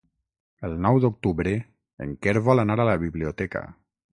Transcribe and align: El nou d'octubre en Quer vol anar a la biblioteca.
El 0.69 0.71
nou 0.85 0.97
d'octubre 1.03 1.53
en 2.07 2.17
Quer 2.27 2.35
vol 2.49 2.65
anar 2.65 2.79
a 2.81 2.89
la 2.93 2.99
biblioteca. 3.05 3.63